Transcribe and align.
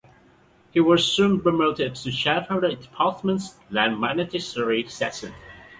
He 0.71 0.79
was 0.79 1.05
soon 1.05 1.41
promoted 1.41 1.93
to 1.93 2.11
chief 2.11 2.49
of 2.49 2.61
the 2.61 2.75
department's 2.75 3.59
"Land 3.69 3.99
Magnetic 3.99 4.41
Survey" 4.41 4.87
section. 4.87 5.31